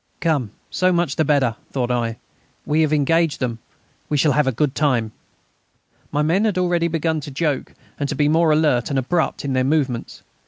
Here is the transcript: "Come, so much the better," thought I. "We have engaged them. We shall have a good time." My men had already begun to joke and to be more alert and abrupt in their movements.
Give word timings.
"Come, 0.19 0.49
so 0.71 0.91
much 0.91 1.15
the 1.15 1.23
better," 1.23 1.57
thought 1.71 1.91
I. 1.91 2.17
"We 2.65 2.81
have 2.81 2.91
engaged 2.91 3.39
them. 3.39 3.59
We 4.09 4.17
shall 4.17 4.31
have 4.31 4.47
a 4.47 4.51
good 4.51 4.73
time." 4.73 5.11
My 6.11 6.23
men 6.23 6.43
had 6.45 6.57
already 6.57 6.87
begun 6.87 7.21
to 7.21 7.29
joke 7.29 7.73
and 7.99 8.09
to 8.09 8.15
be 8.15 8.27
more 8.27 8.51
alert 8.51 8.89
and 8.89 8.97
abrupt 8.97 9.45
in 9.45 9.53
their 9.53 9.63
movements. 9.63 10.23